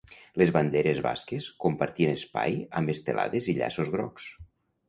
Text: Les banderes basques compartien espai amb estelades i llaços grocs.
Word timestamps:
Les 0.41 0.51
banderes 0.53 1.01
basques 1.07 1.49
compartien 1.65 2.15
espai 2.15 2.57
amb 2.81 2.95
estelades 2.97 3.51
i 3.55 3.59
llaços 3.61 3.97
grocs. 3.99 4.31